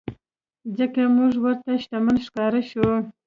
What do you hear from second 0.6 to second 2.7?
ځکه مونږ ورته شتمن ښکاره